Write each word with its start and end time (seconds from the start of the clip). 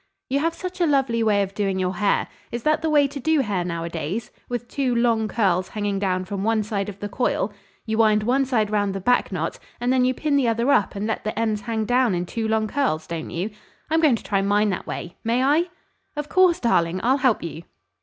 "You 0.29 0.39
have 0.39 0.55
such 0.55 0.81
a 0.81 0.87
lovely 0.87 1.21
way 1.21 1.43
of 1.43 1.53
doing 1.53 1.77
your 1.77 1.93
hair. 1.97 2.27
Is 2.51 2.63
that 2.63 2.81
the 2.81 2.89
way 2.89 3.07
to 3.07 3.19
do 3.19 3.41
hair 3.41 3.63
nowadays 3.63 4.31
with 4.49 4.67
two 4.67 4.95
long 4.95 5.27
curls 5.27 5.67
hanging 5.67 5.99
down 5.99 6.25
from 6.25 6.43
one 6.43 6.63
side 6.63 6.89
of 6.89 6.99
the 6.99 7.07
coil? 7.07 7.53
You 7.85 7.99
wind 7.99 8.23
one 8.23 8.45
side 8.47 8.71
around 8.71 8.93
the 8.93 8.99
back 8.99 9.31
knot, 9.31 9.59
and 9.79 9.93
then 9.93 10.03
you 10.03 10.15
pin 10.15 10.37
the 10.37 10.47
other 10.47 10.71
up 10.71 10.95
and 10.95 11.05
let 11.05 11.23
the 11.23 11.37
ends 11.37 11.61
hang 11.61 11.85
down 11.85 12.15
in 12.15 12.25
two 12.25 12.47
long 12.47 12.67
curls, 12.67 13.05
don't 13.05 13.29
you? 13.29 13.51
I'm 13.91 14.01
going 14.01 14.15
to 14.15 14.23
try 14.23 14.41
mine 14.41 14.71
that 14.71 14.87
way; 14.87 15.17
may 15.23 15.43
I?" 15.43 15.65
"Of 16.15 16.29
course, 16.29 16.59
darling! 16.59 16.99
I'll 17.03 17.17
help 17.17 17.43
you." 17.43 17.61